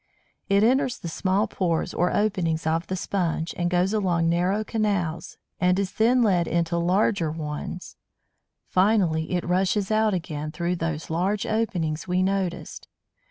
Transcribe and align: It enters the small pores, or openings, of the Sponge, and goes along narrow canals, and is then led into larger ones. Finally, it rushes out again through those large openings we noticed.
It 0.49 0.63
enters 0.63 0.97
the 0.97 1.07
small 1.07 1.47
pores, 1.47 1.93
or 1.93 2.11
openings, 2.11 2.65
of 2.65 2.87
the 2.87 2.95
Sponge, 2.95 3.53
and 3.55 3.69
goes 3.69 3.93
along 3.93 4.29
narrow 4.29 4.63
canals, 4.63 5.37
and 5.59 5.77
is 5.77 5.91
then 5.91 6.23
led 6.23 6.47
into 6.47 6.75
larger 6.77 7.29
ones. 7.29 7.97
Finally, 8.67 9.31
it 9.33 9.47
rushes 9.47 9.91
out 9.91 10.15
again 10.15 10.51
through 10.51 10.77
those 10.77 11.11
large 11.11 11.45
openings 11.45 12.07
we 12.07 12.23
noticed. 12.23 12.87